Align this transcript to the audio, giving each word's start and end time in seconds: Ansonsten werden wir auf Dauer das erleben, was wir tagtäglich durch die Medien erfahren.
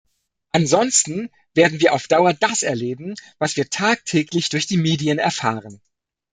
Ansonsten 0.51 1.29
werden 1.53 1.79
wir 1.79 1.93
auf 1.93 2.07
Dauer 2.07 2.33
das 2.33 2.63
erleben, 2.63 3.13
was 3.37 3.55
wir 3.55 3.69
tagtäglich 3.69 4.49
durch 4.49 4.65
die 4.65 4.77
Medien 4.77 5.19
erfahren. 5.19 5.79